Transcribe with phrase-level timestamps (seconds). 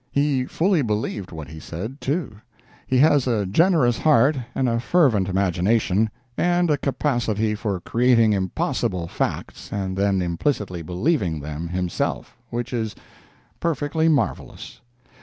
[0.11, 2.37] He fully believed what he said, too.
[2.87, 9.07] He has a generous heart and a fervent imagination, and a capacity for creating impossible
[9.07, 12.95] facts and then implicitly believing them himself, which is
[13.59, 14.81] perfectly marvelous.